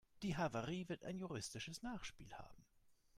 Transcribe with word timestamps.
Die 0.23 0.35
Havarie 0.35 0.89
wird 0.89 1.05
ein 1.05 1.19
juristisches 1.19 1.83
Nachspiel 1.83 2.33
haben. 2.33 2.65